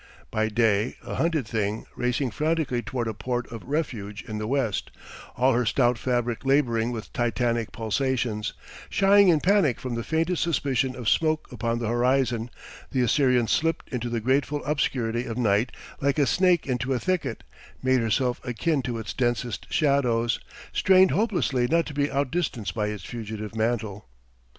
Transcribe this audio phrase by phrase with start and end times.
[0.31, 4.89] By day a hunted thing, racing frantically toward a port of refuge in the West,
[5.35, 8.53] all her stout fabric labouring with titanic pulsations,
[8.89, 12.49] shying in panic from the faintest suspicion of smoke upon the horizon,
[12.89, 15.71] the Assyrian slipped into the grateful obscurity of night
[16.01, 17.43] like a snake into a thicket,
[17.83, 20.39] made herself akin to its densest shadows,
[20.73, 24.07] strained hopelessly not to be outdistanced by its fugitive mantle.